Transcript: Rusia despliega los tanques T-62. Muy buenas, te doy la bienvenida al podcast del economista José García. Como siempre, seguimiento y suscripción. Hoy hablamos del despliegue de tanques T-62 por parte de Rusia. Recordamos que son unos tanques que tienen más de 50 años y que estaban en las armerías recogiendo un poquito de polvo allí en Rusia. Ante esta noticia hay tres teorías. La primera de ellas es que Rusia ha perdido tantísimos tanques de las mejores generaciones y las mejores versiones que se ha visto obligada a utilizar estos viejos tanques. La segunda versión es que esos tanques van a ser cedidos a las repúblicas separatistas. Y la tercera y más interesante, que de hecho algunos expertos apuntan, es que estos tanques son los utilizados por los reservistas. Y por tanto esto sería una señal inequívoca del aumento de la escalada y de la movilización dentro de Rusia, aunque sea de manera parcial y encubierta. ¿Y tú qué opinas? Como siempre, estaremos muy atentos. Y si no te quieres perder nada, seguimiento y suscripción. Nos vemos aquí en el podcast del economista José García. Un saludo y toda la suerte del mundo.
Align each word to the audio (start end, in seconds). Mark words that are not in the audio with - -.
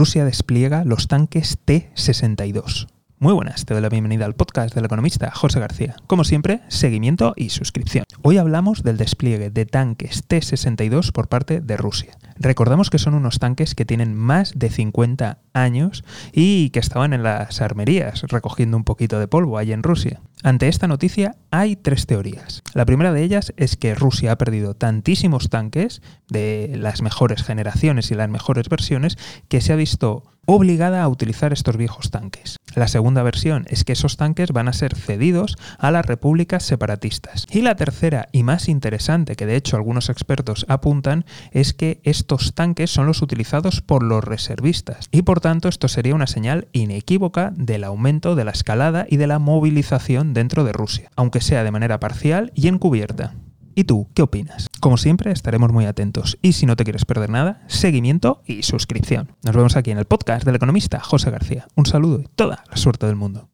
Rusia 0.00 0.24
despliega 0.24 0.82
los 0.86 1.08
tanques 1.08 1.58
T-62. 1.62 2.86
Muy 3.18 3.34
buenas, 3.34 3.66
te 3.66 3.74
doy 3.74 3.82
la 3.82 3.90
bienvenida 3.90 4.24
al 4.24 4.34
podcast 4.34 4.74
del 4.74 4.86
economista 4.86 5.30
José 5.30 5.60
García. 5.60 5.94
Como 6.06 6.24
siempre, 6.24 6.62
seguimiento 6.68 7.34
y 7.36 7.50
suscripción. 7.50 8.06
Hoy 8.22 8.38
hablamos 8.38 8.82
del 8.82 8.96
despliegue 8.96 9.50
de 9.50 9.66
tanques 9.66 10.24
T-62 10.26 11.12
por 11.12 11.28
parte 11.28 11.60
de 11.60 11.76
Rusia. 11.76 12.16
Recordamos 12.36 12.88
que 12.88 12.98
son 12.98 13.12
unos 13.12 13.40
tanques 13.40 13.74
que 13.74 13.84
tienen 13.84 14.14
más 14.14 14.58
de 14.58 14.70
50 14.70 15.40
años 15.52 16.02
y 16.32 16.70
que 16.70 16.78
estaban 16.78 17.12
en 17.12 17.22
las 17.22 17.60
armerías 17.60 18.22
recogiendo 18.22 18.78
un 18.78 18.84
poquito 18.84 19.20
de 19.20 19.28
polvo 19.28 19.58
allí 19.58 19.72
en 19.72 19.82
Rusia. 19.82 20.22
Ante 20.42 20.68
esta 20.68 20.86
noticia 20.86 21.36
hay 21.50 21.76
tres 21.76 22.06
teorías. 22.06 22.62
La 22.72 22.86
primera 22.86 23.12
de 23.12 23.22
ellas 23.22 23.52
es 23.56 23.76
que 23.76 23.94
Rusia 23.94 24.32
ha 24.32 24.38
perdido 24.38 24.74
tantísimos 24.74 25.50
tanques 25.50 26.00
de 26.28 26.72
las 26.76 27.02
mejores 27.02 27.42
generaciones 27.42 28.10
y 28.10 28.14
las 28.14 28.30
mejores 28.30 28.68
versiones 28.68 29.18
que 29.48 29.60
se 29.60 29.72
ha 29.72 29.76
visto 29.76 30.24
obligada 30.46 31.02
a 31.02 31.08
utilizar 31.08 31.52
estos 31.52 31.76
viejos 31.76 32.10
tanques. 32.10 32.56
La 32.74 32.88
segunda 32.88 33.22
versión 33.22 33.66
es 33.68 33.84
que 33.84 33.92
esos 33.92 34.16
tanques 34.16 34.52
van 34.52 34.68
a 34.68 34.72
ser 34.72 34.94
cedidos 34.94 35.56
a 35.78 35.90
las 35.90 36.06
repúblicas 36.06 36.62
separatistas. 36.62 37.46
Y 37.50 37.62
la 37.62 37.76
tercera 37.76 38.28
y 38.32 38.42
más 38.42 38.68
interesante, 38.68 39.36
que 39.36 39.46
de 39.46 39.56
hecho 39.56 39.76
algunos 39.76 40.08
expertos 40.08 40.66
apuntan, 40.68 41.24
es 41.50 41.72
que 41.72 42.00
estos 42.04 42.54
tanques 42.54 42.90
son 42.90 43.06
los 43.06 43.22
utilizados 43.22 43.80
por 43.80 44.02
los 44.02 44.22
reservistas. 44.22 45.08
Y 45.10 45.22
por 45.22 45.40
tanto 45.40 45.68
esto 45.68 45.88
sería 45.88 46.14
una 46.14 46.26
señal 46.26 46.68
inequívoca 46.72 47.52
del 47.56 47.84
aumento 47.84 48.34
de 48.34 48.44
la 48.44 48.52
escalada 48.52 49.06
y 49.08 49.16
de 49.16 49.26
la 49.26 49.38
movilización 49.38 50.32
dentro 50.34 50.64
de 50.64 50.72
Rusia, 50.72 51.10
aunque 51.16 51.40
sea 51.40 51.64
de 51.64 51.70
manera 51.70 52.00
parcial 52.00 52.52
y 52.54 52.68
encubierta. 52.68 53.34
¿Y 53.74 53.84
tú 53.84 54.08
qué 54.14 54.22
opinas? 54.22 54.68
Como 54.80 54.96
siempre, 54.96 55.32
estaremos 55.32 55.72
muy 55.72 55.86
atentos. 55.86 56.38
Y 56.42 56.52
si 56.52 56.66
no 56.66 56.76
te 56.76 56.84
quieres 56.84 57.04
perder 57.04 57.30
nada, 57.30 57.62
seguimiento 57.66 58.42
y 58.46 58.62
suscripción. 58.62 59.32
Nos 59.42 59.54
vemos 59.54 59.76
aquí 59.76 59.90
en 59.90 59.98
el 59.98 60.06
podcast 60.06 60.44
del 60.44 60.56
economista 60.56 61.00
José 61.00 61.30
García. 61.30 61.68
Un 61.76 61.86
saludo 61.86 62.20
y 62.20 62.28
toda 62.34 62.64
la 62.70 62.76
suerte 62.76 63.06
del 63.06 63.16
mundo. 63.16 63.49